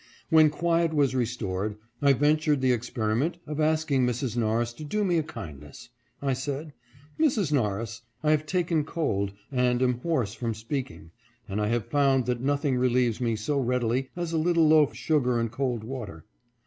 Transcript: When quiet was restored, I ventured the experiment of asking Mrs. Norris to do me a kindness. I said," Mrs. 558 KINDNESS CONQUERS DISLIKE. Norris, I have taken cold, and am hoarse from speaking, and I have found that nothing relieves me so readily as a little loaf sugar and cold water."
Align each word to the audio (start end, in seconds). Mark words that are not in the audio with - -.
When 0.31 0.49
quiet 0.49 0.95
was 0.95 1.13
restored, 1.13 1.77
I 2.01 2.13
ventured 2.13 2.61
the 2.61 2.71
experiment 2.71 3.37
of 3.45 3.59
asking 3.59 4.03
Mrs. 4.03 4.35
Norris 4.35 4.73
to 4.73 4.83
do 4.83 5.03
me 5.05 5.19
a 5.19 5.21
kindness. 5.21 5.89
I 6.23 6.33
said," 6.33 6.73
Mrs. 7.19 7.51
558 7.51 7.53
KINDNESS 7.53 7.53
CONQUERS 7.53 7.53
DISLIKE. 7.53 7.63
Norris, 7.63 8.01
I 8.23 8.31
have 8.31 8.45
taken 8.47 8.83
cold, 8.83 9.33
and 9.51 9.81
am 9.83 9.99
hoarse 10.01 10.33
from 10.33 10.55
speaking, 10.55 11.11
and 11.47 11.61
I 11.61 11.67
have 11.67 11.85
found 11.85 12.25
that 12.25 12.41
nothing 12.41 12.77
relieves 12.77 13.21
me 13.21 13.35
so 13.35 13.59
readily 13.59 14.09
as 14.15 14.33
a 14.33 14.39
little 14.39 14.67
loaf 14.67 14.95
sugar 14.95 15.39
and 15.39 15.51
cold 15.51 15.83
water." 15.83 16.25